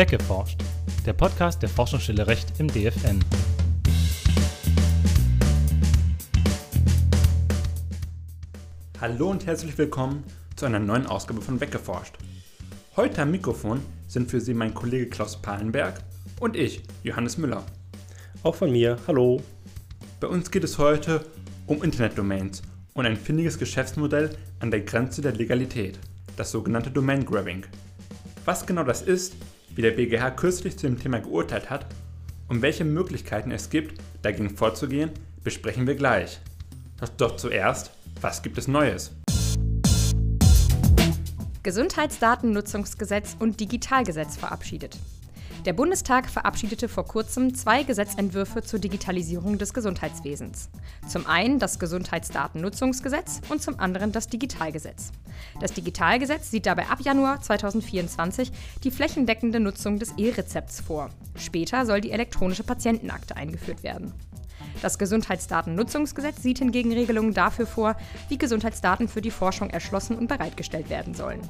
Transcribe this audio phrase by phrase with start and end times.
[0.00, 0.58] Weggeforscht,
[1.04, 3.22] der Podcast der Forschungsstelle Recht im DFN.
[8.98, 10.24] Hallo und herzlich willkommen
[10.56, 12.14] zu einer neuen Ausgabe von Weggeforscht.
[12.96, 16.00] Heute am Mikrofon sind für Sie mein Kollege Klaus Palenberg
[16.40, 17.62] und ich, Johannes Müller.
[18.42, 19.42] Auch von mir, hallo.
[20.18, 21.26] Bei uns geht es heute
[21.66, 22.62] um Internetdomains
[22.94, 24.30] und ein findiges Geschäftsmodell
[24.60, 25.98] an der Grenze der Legalität,
[26.38, 27.66] das sogenannte Domain Grabbing.
[28.46, 29.34] Was genau das ist,
[29.80, 31.86] wie der BGH kürzlich zu dem Thema geurteilt hat
[32.48, 35.10] und welche Möglichkeiten es gibt, dagegen vorzugehen,
[35.42, 36.38] besprechen wir gleich.
[37.16, 37.90] Doch zuerst,
[38.20, 39.12] was gibt es Neues?
[41.62, 44.98] Gesundheitsdatennutzungsgesetz und Digitalgesetz verabschiedet.
[45.66, 50.70] Der Bundestag verabschiedete vor kurzem zwei Gesetzentwürfe zur Digitalisierung des Gesundheitswesens.
[51.06, 55.12] Zum einen das Gesundheitsdatennutzungsgesetz und zum anderen das Digitalgesetz.
[55.60, 58.50] Das Digitalgesetz sieht dabei ab Januar 2024
[58.84, 61.10] die flächendeckende Nutzung des E-Rezepts vor.
[61.36, 64.14] Später soll die elektronische Patientenakte eingeführt werden.
[64.80, 67.96] Das Gesundheitsdatennutzungsgesetz sieht hingegen Regelungen dafür vor,
[68.30, 71.42] wie Gesundheitsdaten für die Forschung erschlossen und bereitgestellt werden sollen.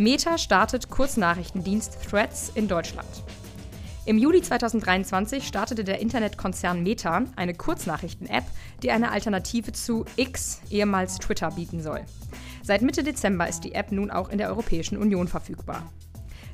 [0.00, 3.06] Meta startet Kurznachrichtendienst Threads in Deutschland.
[4.06, 8.44] Im Juli 2023 startete der Internetkonzern Meta eine Kurznachrichten-App,
[8.82, 12.00] die eine Alternative zu X, ehemals Twitter, bieten soll.
[12.62, 15.82] Seit Mitte Dezember ist die App nun auch in der Europäischen Union verfügbar.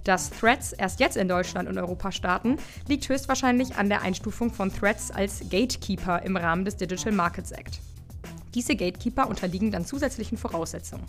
[0.03, 2.57] Dass Threads erst jetzt in Deutschland und Europa starten,
[2.89, 7.81] liegt höchstwahrscheinlich an der Einstufung von Threads als Gatekeeper im Rahmen des Digital Markets Act.
[8.57, 11.05] Diese Gatekeeper unterliegen dann zusätzlichen Voraussetzungen.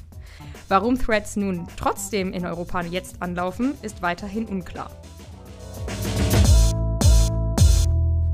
[0.68, 4.92] Warum Threads nun trotzdem in Europa jetzt anlaufen, ist weiterhin unklar.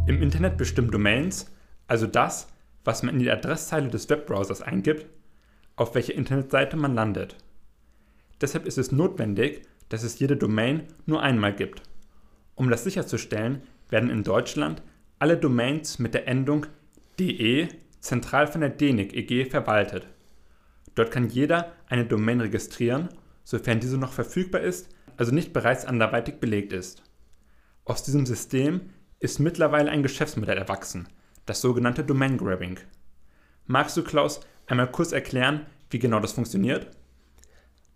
[0.08, 1.46] Im Internet bestimmen Domains,
[1.86, 2.48] also das,
[2.86, 5.06] was man in die Adresszeile des Webbrowsers eingibt,
[5.76, 7.36] auf welcher Internetseite man landet.
[8.42, 11.84] Deshalb ist es notwendig, dass es jede Domain nur einmal gibt.
[12.56, 14.82] Um das sicherzustellen, werden in Deutschland
[15.20, 16.66] alle Domains mit der Endung
[17.20, 17.68] de
[18.04, 20.08] zentral von der DENIC EG verwaltet.
[20.94, 23.10] Dort kann jeder eine Domain registrieren,
[23.44, 27.02] sofern diese noch verfügbar ist, also nicht bereits anderweitig belegt ist.
[27.86, 31.08] Aus diesem System ist mittlerweile ein Geschäftsmodell erwachsen,
[31.46, 32.80] das sogenannte Domain Grabbing.
[33.66, 36.92] Magst du, Klaus, einmal kurz erklären, wie genau das funktioniert?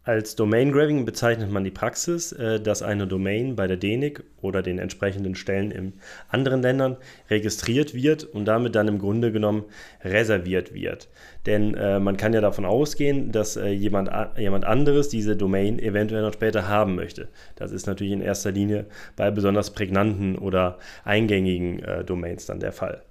[0.07, 4.62] Als Domain Grabbing bezeichnet man die Praxis, äh, dass eine Domain bei der DENIC oder
[4.62, 5.94] den entsprechenden Stellen in
[6.29, 6.95] anderen Ländern
[7.29, 9.66] registriert wird und damit dann im Grunde genommen
[10.06, 11.09] reserviert wird.
[11.46, 16.22] Denn äh, man kann ja davon ausgehen, dass äh, jemand, jemand anderes diese Domain eventuell
[16.22, 17.28] noch später haben möchte.
[17.57, 18.85] Das ist natürlich in erster Linie
[19.17, 23.01] bei besonders prägnanten oder eingängigen Domains dann der Fall.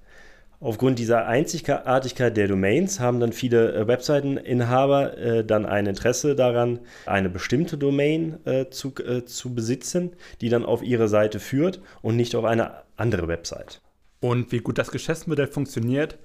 [0.59, 6.81] Aufgrund dieser Einzigartigkeit der Domains haben dann viele äh, Webseiteninhaber äh, dann ein Interesse daran,
[7.05, 12.17] eine bestimmte Domain äh, zu, äh, zu besitzen, die dann auf ihre Seite führt und
[12.17, 13.83] nicht auf eine andere Website.
[14.21, 16.17] Und wie gut das Geschäftsmodell funktioniert,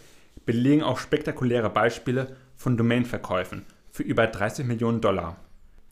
[0.45, 5.35] belegen auch spektakuläre Beispiele von Domainverkäufen für über 30 Millionen Dollar.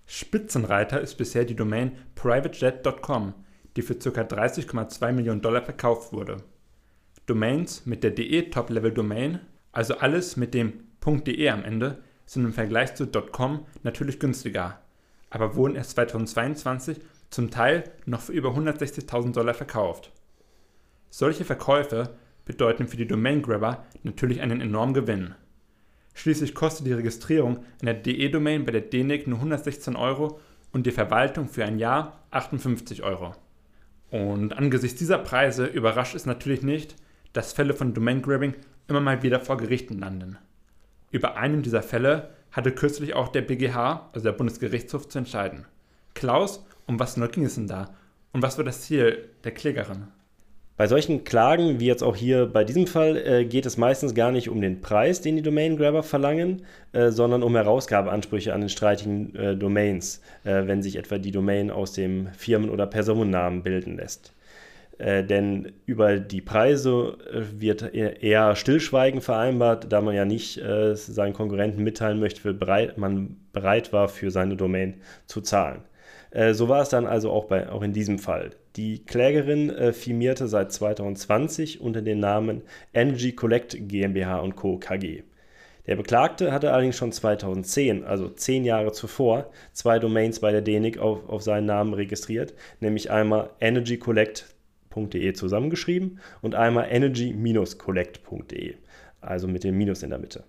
[0.05, 3.33] Spitzenreiter ist bisher die Domain privatejet.com,
[3.75, 4.21] die für ca.
[4.21, 6.37] 30,2 Millionen Dollar verkauft wurde.
[7.29, 9.39] Domains mit der DE Top-Level-Domain,
[9.71, 14.79] also alles mit dem .de am Ende, sind im Vergleich zu .com natürlich günstiger,
[15.29, 20.11] aber wurden erst 2022 zum Teil noch für über 160.000 Dollar verkauft.
[21.09, 25.35] Solche Verkäufe bedeuten für die Domain-Grabber natürlich einen enormen Gewinn.
[26.13, 30.39] Schließlich kostet die Registrierung einer DE-Domain bei der DNIC nur 116 Euro
[30.71, 33.35] und die Verwaltung für ein Jahr 58 Euro.
[34.11, 36.95] Und angesichts dieser Preise überrascht es natürlich nicht,
[37.33, 38.55] dass Fälle von Domain Grabbing
[38.87, 40.37] immer mal wieder vor Gerichten landen.
[41.11, 45.65] Über einen dieser Fälle hatte kürzlich auch der BGH, also der Bundesgerichtshof, zu entscheiden.
[46.13, 47.93] Klaus, um was genau ging es denn da?
[48.31, 50.07] Und was war das Ziel der Klägerin?
[50.79, 54.31] Bei solchen Klagen, wie jetzt auch hier bei diesem Fall, äh, geht es meistens gar
[54.31, 56.61] nicht um den Preis, den die Domain-Grabber verlangen,
[56.93, 61.91] äh, sondern um Herausgabeansprüche an den streitigen äh, Domains, wenn sich etwa die Domain aus
[61.91, 64.33] dem Firmen- oder Personennamen bilden lässt.
[64.99, 70.93] Äh, denn über die Preise äh, wird eher Stillschweigen vereinbart, da man ja nicht äh,
[70.95, 75.83] seinen Konkurrenten mitteilen möchte, wie bereit, man bereit war, für seine Domain zu zahlen.
[76.31, 78.51] Äh, so war es dann also auch, bei, auch in diesem Fall.
[78.75, 82.61] Die Klägerin äh, firmierte seit 2020 unter dem Namen
[82.93, 84.77] Energy Collect GmbH Co.
[84.77, 85.23] KG.
[85.87, 90.99] Der Beklagte hatte allerdings schon 2010, also zehn Jahre zuvor, zwei Domains bei der DENIC
[90.99, 94.45] auf, auf seinen Namen registriert, nämlich einmal Energy Collect
[94.89, 98.75] collect.de zusammengeschrieben und einmal energy-collect.de,
[99.21, 100.43] also mit dem Minus in der Mitte.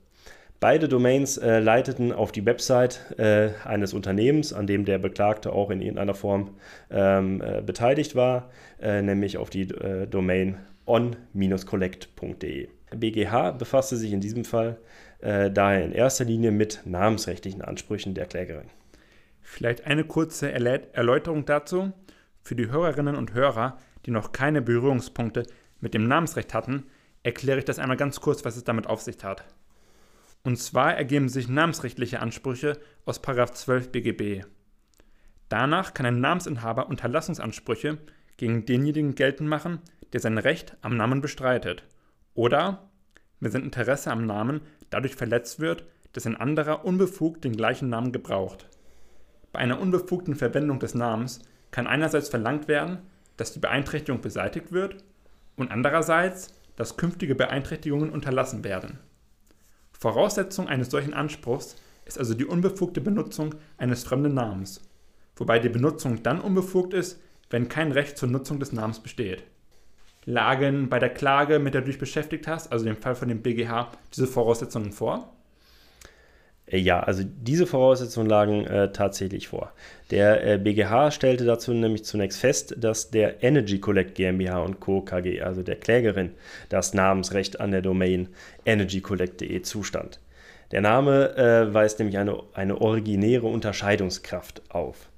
[0.59, 5.71] Beide Domains äh, leiteten auf die Website äh, eines Unternehmens, an dem der Beklagte auch
[5.71, 6.51] in irgendeiner Form
[6.91, 12.69] ähm, äh, beteiligt war, äh, nämlich auf die äh, Domain on-collect.de.
[12.95, 14.77] BGH befasste sich in diesem Fall
[15.21, 18.69] äh, daher in erster Linie mit namensrechtlichen Ansprüchen der Klägerin.
[19.41, 21.93] Vielleicht eine kurze Erläuterung dazu.
[22.43, 25.47] Für die Hörerinnen und Hörer, die noch keine Berührungspunkte
[25.81, 26.85] mit dem Namensrecht hatten,
[27.23, 29.45] erkläre ich das einmal ganz kurz, was es damit auf sich hat.
[30.43, 34.47] Und zwar ergeben sich namensrechtliche Ansprüche aus 12 BGB.
[35.49, 37.99] Danach kann ein Namensinhaber Unterlassungsansprüche
[38.37, 39.81] gegen denjenigen geltend machen,
[40.13, 41.85] der sein Recht am Namen bestreitet.
[42.35, 42.89] Oder,
[43.41, 48.13] wenn sein Interesse am Namen dadurch verletzt wird, dass ein anderer unbefugt den gleichen Namen
[48.13, 48.69] gebraucht.
[49.53, 52.99] Bei einer unbefugten Verwendung des Namens kann einerseits verlangt werden,
[53.41, 54.97] dass die Beeinträchtigung beseitigt wird
[55.57, 58.99] und andererseits, dass künftige Beeinträchtigungen unterlassen werden.
[59.93, 64.83] Voraussetzung eines solchen Anspruchs ist also die unbefugte Benutzung eines fremden Namens,
[65.37, 69.43] wobei die Benutzung dann unbefugt ist, wenn kein Recht zur Nutzung des Namens besteht.
[70.27, 73.41] Lagen bei der Klage, mit der du dich beschäftigt hast, also dem Fall von dem
[73.41, 75.35] BGH, diese Voraussetzungen vor?
[76.71, 79.73] Äh, ja, also diese Voraussetzungen lagen äh, tatsächlich vor.
[80.11, 85.03] Der äh, BGH stellte dazu nämlich zunächst fest, dass der Energy Collect GmbH Co.
[85.03, 86.33] KG, also der Klägerin,
[86.69, 88.29] das Namensrecht an der Domain
[88.65, 90.21] energycollect.de zustand.
[90.73, 95.11] Der Name äh, weist nämlich eine, eine originäre Unterscheidungskraft auf.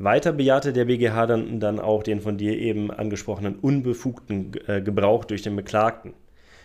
[0.00, 5.24] Weiter bejahte der BGH dann, dann auch den von dir eben angesprochenen unbefugten äh, Gebrauch
[5.24, 6.14] durch den Beklagten.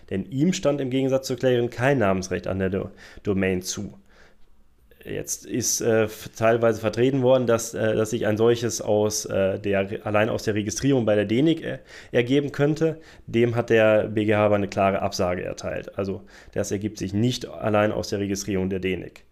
[0.10, 2.92] Denn ihm stand im Gegensatz zur Klägerin kein Namensrecht an der Do
[3.24, 3.94] Domain zu.
[5.06, 10.06] Jetzt ist äh, teilweise vertreten worden, dass, äh, dass sich ein solches aus äh, der,
[10.06, 11.80] allein aus der Registrierung bei der DENIC äh,
[12.12, 13.02] ergeben könnte.
[13.28, 15.98] Dem hat der BGH aber eine klare Absage erteilt.
[15.98, 16.22] Also
[16.54, 19.26] das ergibt sich nicht allein aus der Registrierung der DENIC.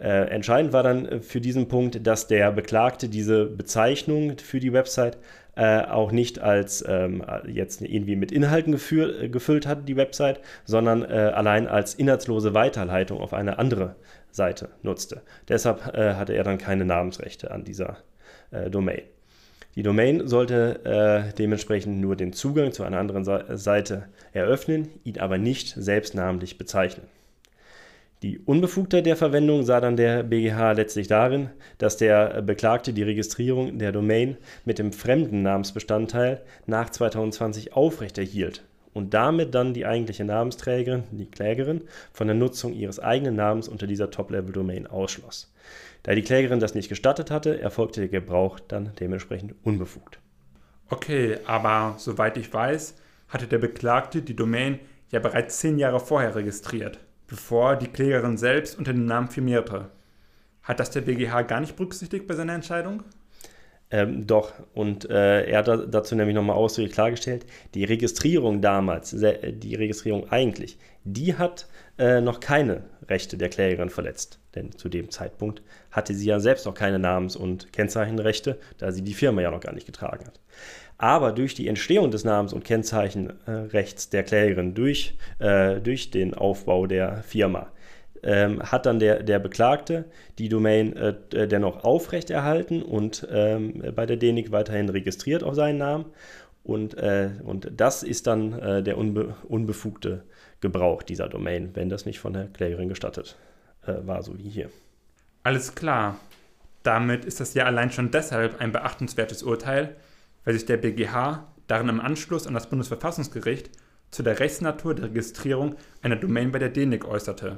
[0.00, 4.72] Äh, entscheidend war dann äh, für diesen Punkt, dass der Beklagte diese Bezeichnung für die
[4.72, 5.18] Website
[5.58, 11.66] auch nicht als ähm, jetzt irgendwie mit Inhalten gefühl, gefüllt hat, die Website, sondern allein
[11.66, 13.96] als inhaltslose Weiterleitung auf eine andere
[14.30, 15.22] Seite nutzte.
[15.48, 17.98] Deshalb äh, hatte er dann keine Namensrechte an dieser
[18.50, 19.02] äh, Domain.
[19.74, 25.38] Die Domain sollte äh, dementsprechend nur den Zugang zu einer anderen Seite eröffnen, ihn aber
[25.38, 27.06] nicht selbst namentlich bezeichnen.
[28.22, 33.78] Die Unbefugtheit der Verwendung sah dann der BGH letztlich darin, dass der Beklagte die Registrierung
[33.78, 41.04] der Domain mit dem fremden Namensbestandteil nach 2020 aufrechterhielt und damit dann die eigentliche Namensträgerin,
[41.12, 41.82] die Klägerin,
[42.12, 45.54] von der Nutzung ihres eigenen Namens unter dieser Top-Level-Domain ausschloss.
[46.02, 50.18] Da die Klägerin das nicht gestattet hatte, erfolgte der Gebrauch dann dementsprechend unbefugt.
[50.90, 52.96] Okay, aber soweit ich weiß,
[53.28, 54.80] hatte der Beklagte die Domain
[55.12, 56.98] ja bereits zehn Jahre vorher registriert,
[57.28, 59.90] bevor die Klägerin selbst unter dem Namen firmierte.
[60.62, 63.04] Hat das der BGH gar nicht berücksichtigt bei seiner Entscheidung?
[63.90, 69.74] Ähm, doch, und äh, er hat dazu nämlich nochmal ausdrücklich klargestellt, die Registrierung damals, die
[69.74, 71.68] Registrierung eigentlich, die hat
[71.98, 74.40] äh, noch keine Rechte der Klägerin verletzt.
[74.54, 79.02] Denn zu dem Zeitpunkt hatte sie ja selbst noch keine Namens- und Kennzeichenrechte, da sie
[79.02, 80.38] die Firma ja noch gar nicht getragen hat.
[80.98, 86.86] Aber durch die Entstehung des Namens- und Kennzeichenrechts der Klägerin, durch, äh, durch den Aufbau
[86.86, 87.72] der Firma,
[88.22, 90.04] ähm, hat dann der, der Beklagte
[90.38, 96.06] die Domain äh, dennoch aufrechterhalten und ähm, bei der DENIC weiterhin registriert auf seinen Namen.
[96.64, 100.24] Und, äh, und das ist dann äh, der unbe unbefugte
[100.60, 103.36] Gebrauch dieser Domain, wenn das nicht von der Klägerin gestattet
[103.86, 104.70] äh, war, so wie hier.
[105.44, 106.18] Alles klar.
[106.82, 109.96] Damit ist das ja allein schon deshalb ein beachtenswertes Urteil,
[110.44, 113.70] weil sich der BGH darin im Anschluss an das Bundesverfassungsgericht
[114.10, 117.56] zu der Rechtsnatur der Registrierung einer Domain bei der DENIC äußerte.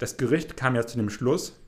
[0.00, 1.60] Das Gericht kam ja zu dem Schluss,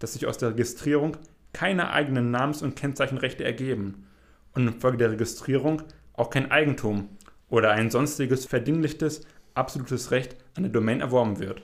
[0.00, 1.16] dass sich aus der Registrierung
[1.52, 4.04] keine eigenen Namens- und Kennzeichenrechte ergeben
[4.52, 5.82] und infolge der Registrierung
[6.12, 7.08] auch kein Eigentum
[7.48, 9.20] oder ein sonstiges verdinglichtes
[9.54, 11.62] absolutes Recht an der Domain erworben wird.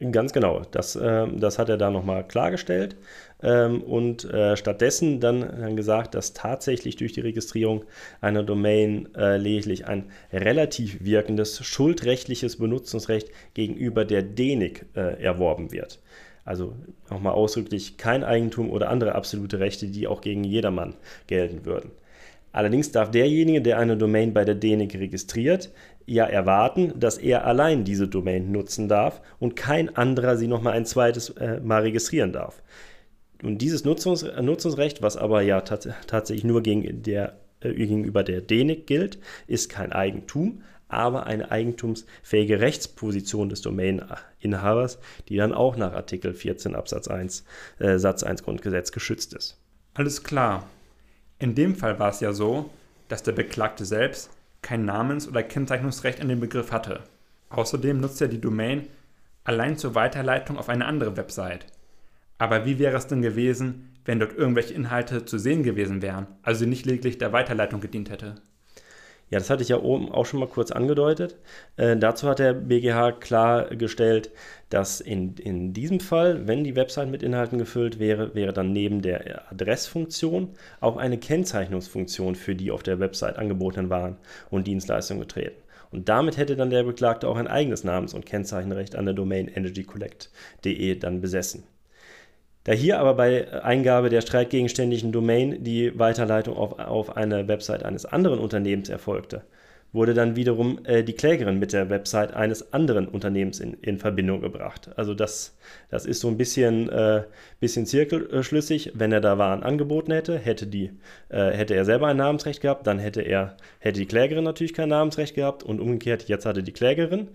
[0.00, 2.96] Ganz genau, das, äh, das hat er da nochmal klargestellt
[3.42, 7.84] ähm, und äh, stattdessen dann, gesagt, dass tatsächlich durch die Registrierung
[8.22, 15.98] einer Domain äh, lediglich ein relativ wirkendes schuldrechtliches Benutzungsrecht gegenüber der DENIC äh, erworben wird.
[16.46, 16.72] Also
[17.10, 20.94] nochmal ausdrücklich kein Eigentum oder andere absolute Rechte, die auch gegen jedermann
[21.26, 21.90] gelten würden.
[22.52, 25.70] Allerdings darf derjenige, der eine Domain bei der DENIC registriert,
[26.10, 30.84] ja erwarten, dass er allein diese Domain nutzen darf und kein anderer sie nochmal ein
[30.84, 32.62] zweites äh, Mal registrieren darf.
[33.42, 38.40] Und dieses Nutzungs Nutzungsrecht, was aber ja tats tatsächlich nur gegen der, äh, gegenüber der
[38.40, 44.98] DENIC gilt, ist kein Eigentum, aber eine eigentumsfähige Rechtsposition des Domaininhabers,
[45.28, 47.44] die dann auch nach Artikel 14 Absatz 1
[47.78, 49.58] äh, Satz 1 Grundgesetz geschützt ist.
[49.94, 50.66] Alles klar.
[51.38, 52.68] In dem Fall war es ja so,
[53.08, 54.30] dass der Beklagte selbst
[54.62, 57.04] kein Namens- oder Kennzeichnungsrecht an den Begriff hatte.
[57.48, 58.86] Außerdem nutzt er die Domain
[59.44, 61.66] allein zur Weiterleitung auf eine andere Website.
[62.38, 66.64] Aber wie wäre es denn gewesen, wenn dort irgendwelche Inhalte zu sehen gewesen wären, also
[66.66, 68.36] nicht lediglich der Weiterleitung gedient hätte?
[69.30, 71.36] Ja, das hatte ich ja oben auch schon mal kurz angedeutet.
[71.76, 74.32] Äh, dazu hat der BGH klargestellt,
[74.70, 79.02] dass in, in diesem Fall, wenn die Website mit Inhalten gefüllt wäre, wäre dann neben
[79.02, 84.16] der Adressfunktion auch eine Kennzeichnungsfunktion für die auf der Website angebotenen Waren
[84.50, 85.56] und Dienstleistungen getreten.
[85.92, 89.46] Und damit hätte dann der Beklagte auch ein eigenes Namens- und Kennzeichenrecht an der Domain
[89.48, 91.64] energycollect.de dann besessen.
[92.64, 98.04] Da hier aber bei Eingabe der streitgegenständlichen Domain die Weiterleitung auf, auf eine Website eines
[98.04, 99.44] anderen Unternehmens erfolgte,
[99.92, 104.40] wurde dann wiederum äh, die Klägerin mit der Website eines anderen Unternehmens in, in Verbindung
[104.40, 104.90] gebracht.
[104.96, 105.56] Also das,
[105.88, 107.24] das ist so ein bisschen, äh,
[107.60, 108.92] bisschen zirkelschlüssig.
[108.94, 110.92] Wenn er da Waren angeboten hätte, hätte, die,
[111.30, 114.90] äh, hätte er selber ein Namensrecht gehabt, dann hätte, er, hätte die Klägerin natürlich kein
[114.90, 117.28] Namensrecht gehabt und umgekehrt, jetzt hatte die Klägerin.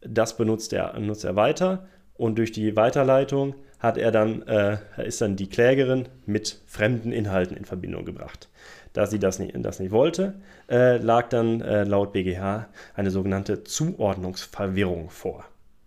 [0.00, 5.20] Das benutzt er, nutzt er weiter und durch die Weiterleitung hat er dann, äh, ist
[5.20, 8.48] dann die Klägerin mit fremden Inhalten in Verbindung gebracht.
[8.92, 10.34] Da sie das nicht, das nicht wollte,
[10.70, 15.44] äh, lag dann äh, laut BGH eine sogenannte Zuordnungsverwirrung vor.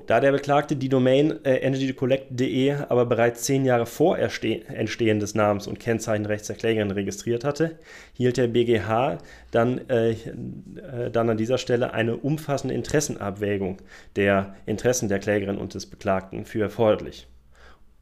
[0.10, 5.68] Da der Beklagte die Domain äh, energycollect.de aber bereits zehn Jahre vor Entstehen des Namens
[5.68, 7.78] und Kennzeichenrechts der Klägerin registriert hatte,
[8.14, 9.20] hielt der BGH
[9.52, 13.78] dann, äh, äh, dann an dieser Stelle eine umfassende Interessenabwägung
[14.16, 17.28] der Interessen der Klägerin und des Beklagten für erforderlich.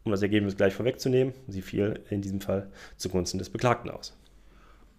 [0.07, 4.15] Um das Ergebnis gleich vorwegzunehmen, sie fiel in diesem Fall zugunsten des Beklagten aus.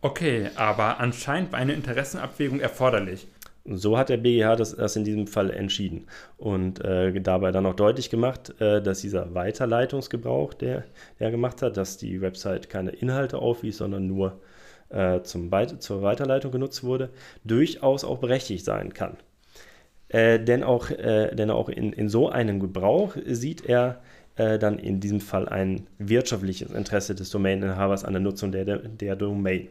[0.02, 3.26] Okay, aber anscheinend war eine Interessenabwägung erforderlich.
[3.64, 7.74] So hat der BGH das, das in diesem Fall entschieden und äh, dabei dann auch
[7.74, 10.84] deutlich gemacht, äh, dass dieser Weiterleitungsgebrauch, der
[11.18, 14.42] er gemacht hat, dass die Website keine Inhalte aufwies, sondern nur
[14.90, 17.08] äh, zum zur Weiterleitung genutzt wurde,
[17.44, 19.16] durchaus auch berechtigt sein kann.
[20.10, 24.02] Äh, denn auch, äh, denn auch in, in so einem Gebrauch sieht er
[24.38, 29.16] äh, dann in diesem Fall ein wirtschaftliches Interesse des Domaininhabers an der Nutzung der, der,
[29.16, 29.68] Domain.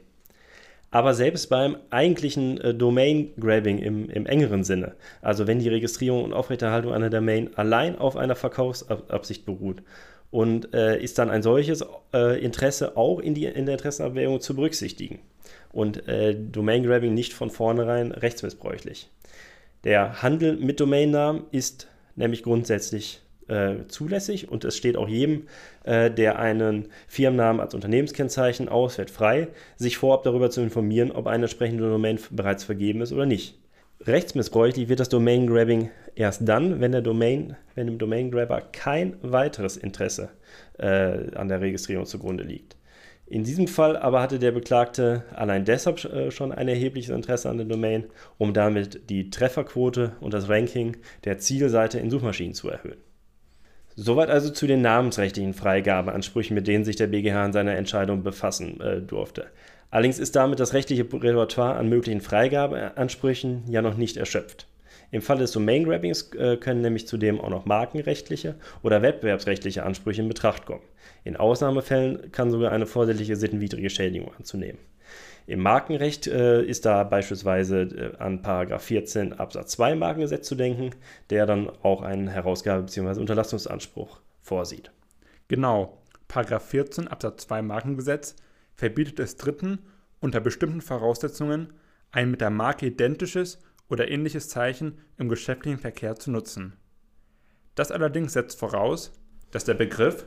[0.91, 6.33] Aber selbst beim eigentlichen äh, Domain-Grabbing im, im, engeren Sinne, also wenn die Registrierung und
[6.33, 9.83] Aufrechterhaltung einer Domain allein auf einer Verkaufsabsicht beruht
[10.31, 14.55] und äh, ist dann ein solches äh, Interesse auch in, die, in der Interessenabwägung zu
[14.55, 15.19] berücksichtigen
[15.71, 19.09] und äh, Domain-Grabbing nicht von vornherein rechtsmissbräuchlich.
[19.83, 25.47] Der Handel mit Domainnamen ist nämlich grundsätzlich äh, zulässig und es steht auch jedem,
[25.83, 31.45] äh, der einen Firmennamen als Unternehmenskennzeichen auswählt, frei, sich vorab darüber zu informieren, ob eine
[31.45, 33.57] entsprechende Domain bereits vergeben ist oder nicht.
[34.05, 40.29] Rechtsmissbräuchlich wird das Domain-Grabbing erst dann, wenn, der Domain, wenn dem Domain-Grabber kein weiteres Interesse
[40.77, 42.77] äh, an der Registrierung zugrunde liegt.
[43.29, 47.57] In diesem Fall aber hatte der Beklagte allein deshalb äh, schon ein erhebliches Interesse an
[47.57, 48.05] der Domain,
[48.37, 53.06] um damit die Trefferquote und das Ranking der Zielseite in Suchmaschinen zu erhöhen.
[53.99, 58.79] Soweit also zu den namensrechtlichen Freigabeansprüchen, mit denen sich der BGH in seiner Entscheidung befassen
[58.79, 59.47] äh, durfte.
[59.89, 64.67] Allerdings ist damit das rechtliche Repertoire an möglichen Freigabeansprüchen ja noch nicht erschöpft.
[65.09, 70.27] Im Falle des Domain-Grabbings äh, können nämlich zudem auch noch markenrechtliche oder wettbewerbsrechtliche Ansprüche in
[70.27, 70.83] Betracht kommen.
[71.23, 74.77] In Ausnahmefällen kann sogar eine vorsätzliche sittenwidrige Schädigung anzunehmen.
[75.47, 78.43] Im Markenrecht äh, ist da beispielsweise äh, an
[78.79, 80.89] 14 Absatz 2 Markengesetz zu denken,
[81.29, 83.21] der dann auch einen Herausgabe- bzw.
[83.21, 84.91] Unterlassungsanspruch vorsieht.
[85.47, 88.35] Genau, 14 Absatz 2 Markengesetz
[88.75, 89.79] verbietet es Dritten
[90.19, 91.71] unter bestimmten Voraussetzungen
[92.11, 96.73] ein mit der Marke identisches oder ähnliches Zeichen im geschäftlichen Verkehr zu nutzen.
[97.73, 99.13] Das allerdings setzt voraus,
[99.51, 100.25] dass der Begriff,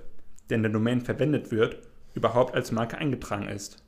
[0.48, 1.82] der in der Domain verwendet wird,
[2.14, 3.84] überhaupt als Marke eingetragen ist.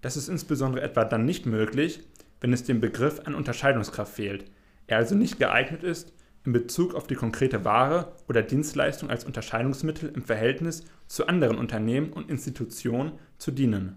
[0.00, 2.00] Das ist insbesondere etwa dann nicht möglich,
[2.40, 4.44] wenn es dem Begriff an Unterscheidungskraft fehlt,
[4.86, 6.12] er also nicht geeignet ist,
[6.44, 12.12] in Bezug auf die konkrete Ware oder Dienstleistung als Unterscheidungsmittel im Verhältnis zu anderen Unternehmen
[12.12, 13.96] und Institutionen zu dienen.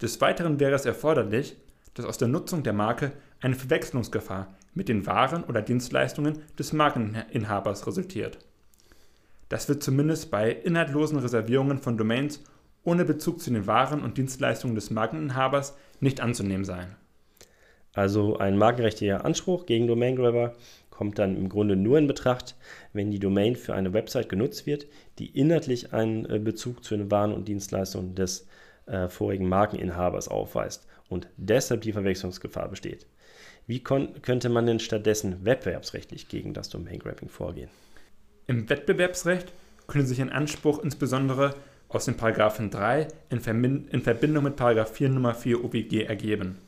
[0.00, 1.56] Des Weiteren wäre es erforderlich,
[1.94, 7.86] dass aus der Nutzung der Marke eine Verwechslungsgefahr mit den Waren oder Dienstleistungen des Markeninhabers
[7.86, 8.38] resultiert.
[9.50, 12.42] Das wird zumindest bei inhaltlosen Reservierungen von Domains
[12.84, 16.96] ohne Bezug zu den Waren und Dienstleistungen des Markeninhabers nicht anzunehmen sein.
[17.94, 20.54] Also ein markenrechtlicher Anspruch gegen Domain Grabber
[20.90, 22.54] kommt dann im Grunde nur in Betracht,
[22.92, 24.86] wenn die Domain für eine Website genutzt wird,
[25.18, 28.46] die inhaltlich einen äh, Bezug zu den Waren und Dienstleistungen des
[28.86, 33.06] äh, vorigen Markeninhabers aufweist und deshalb die Verwechslungsgefahr besteht.
[33.66, 37.70] Wie könnte man denn stattdessen wettbewerbsrechtlich gegen das Domain Grabbing vorgehen?
[38.46, 39.52] Im Wettbewerbsrecht
[39.86, 41.54] könnte sich ein Anspruch insbesondere
[41.94, 46.58] aus den Paragraphen 3 in, in Verbindung mit Paragraph 4 Nummer 4 OWG ergeben.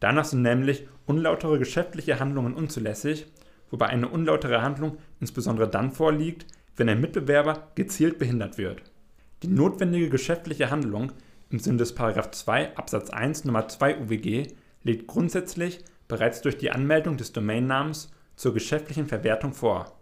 [0.00, 3.26] Danach sind nämlich unlautere geschäftliche Handlungen unzulässig,
[3.70, 8.82] wobei eine unlautere Handlung insbesondere dann vorliegt, wenn ein Mitbewerber gezielt behindert wird.
[9.42, 11.12] Die notwendige geschäftliche Handlung
[11.50, 14.46] im Sinne des 2 Absatz 1 Nummer 2 UWG
[14.82, 19.96] liegt grundsätzlich bereits durch die Anmeldung des Domainnamens zur geschäftlichen Verwertung vor.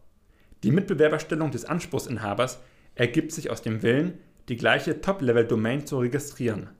[0.62, 2.60] Die Mitbewerberstellung des Anspruchsinhabers
[2.94, 4.18] ergibt sich aus dem Willen,
[4.48, 6.70] die gleiche Top-Level-Domain zu registrieren.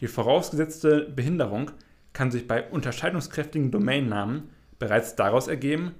[0.00, 1.70] Die vorausgesetzte Behinderung
[2.12, 5.94] kann sich bei unterscheidungskräftigen Domainnamen bereits daraus ergeben,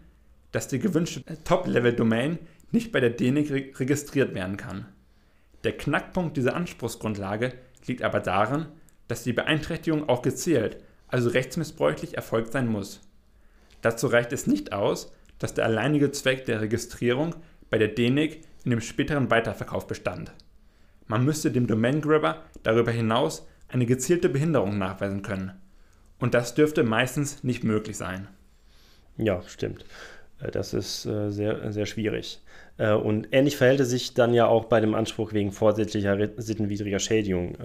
[0.53, 2.39] dass die gewünschte Top-Level-Domain
[2.71, 4.87] nicht bei der DENIC registriert werden kann.
[5.65, 7.55] Der Knackpunkt dieser Anspruchsgrundlage
[7.87, 8.67] liegt aber darin,
[9.09, 10.79] dass die Beeinträchtigung auch gezielt,
[11.09, 13.01] also rechtsmissbräuchlich erfolgt sein muss.
[13.81, 17.35] Dazu reicht es nicht aus, dass der alleinige Zweck der Registrierung
[17.71, 20.33] bei der DENIC in dem späteren Weiterverkauf bestand.
[21.09, 25.53] Man müsste dem Domain Grabber darüber hinaus eine gezielte Behinderung nachweisen können.
[26.19, 28.29] Und das dürfte meistens nicht möglich sein.
[29.17, 29.85] Ja, stimmt.
[30.41, 32.41] Äh, das ist äh, sehr, sehr schwierig.
[32.77, 36.99] Äh, und ähnlich verhält es sich dann ja auch bei dem Anspruch wegen vorsätzlicher sittenwidriger
[36.99, 37.57] Schädigung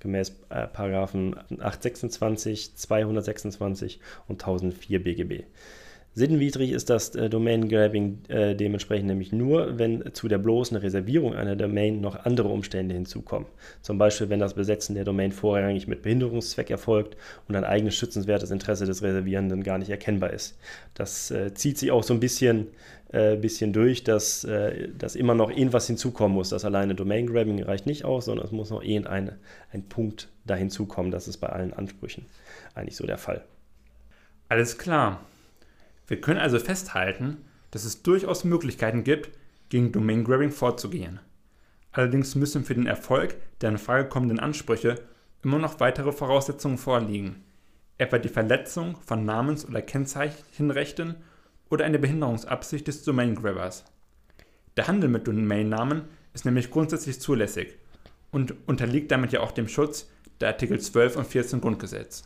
[0.00, 5.44] gemäß Paragraphen 826, 226 und 1004 BGB.
[6.12, 11.54] Sinnwidrig ist das äh, Domain-Grabbing äh, dementsprechend nämlich nur, wenn zu der bloßen Reservierung einer
[11.54, 13.48] Domain noch andere Umstände hinzukommen.
[13.80, 18.50] Zum Beispiel, wenn das Besetzen der Domain vorrangig mit Behinderungszweck erfolgt und ein eigenes schützenswertes
[18.50, 20.58] Interesse des Reservierenden gar nicht erkennbar ist.
[20.94, 22.66] Das äh, zieht sich auch so ein bisschen,
[23.12, 26.48] äh, bisschen durch, dass, äh, dass immer noch irgendwas hinzukommen muss.
[26.48, 29.38] Das alleine Domain-Grabbing reicht nicht aus, sondern es muss noch irgendein
[29.72, 31.12] ein Punkt da hinzukommen.
[31.12, 32.26] Das ist bei allen Ansprüchen
[32.74, 33.44] eigentlich so der Fall.
[34.48, 35.20] Alles klar.
[36.10, 37.36] Wir können also festhalten,
[37.70, 39.30] dass es durchaus Möglichkeiten gibt,
[39.68, 41.20] gegen Domain Grabbing vorzugehen.
[41.92, 44.96] Allerdings müssen für den Erfolg der in Frage kommenden Ansprüche
[45.44, 47.44] immer noch weitere Voraussetzungen vorliegen,
[47.96, 51.14] etwa die Verletzung von Namens- oder Kennzeichenrechten
[51.68, 53.84] oder eine Behinderungsabsicht des Domain Grabbers.
[54.76, 57.78] Der Handel mit Domainnamen ist nämlich grundsätzlich zulässig
[58.32, 62.24] und unterliegt damit ja auch dem Schutz der Artikel 12 und 14 Grundgesetz.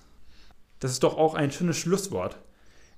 [0.80, 2.38] Das ist doch auch ein schönes Schlusswort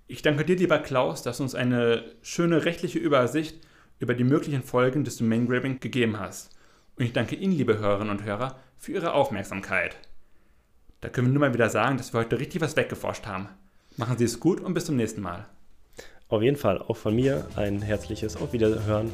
[0.09, 3.61] ich danke dir, lieber Klaus, dass du uns eine schöne rechtliche Übersicht
[3.99, 6.51] über die möglichen Folgen des Domain Grabbing gegeben hast.
[6.97, 9.97] Und ich danke Ihnen, liebe Hörerinnen und Hörer, für Ihre Aufmerksamkeit.
[11.01, 13.49] Da können wir nur mal wieder sagen, dass wir heute richtig was weggeforscht haben.
[13.97, 15.47] Machen Sie es gut und bis zum nächsten Mal.
[16.29, 19.11] Auf jeden Fall auch von mir ein herzliches Auf Wiederhören.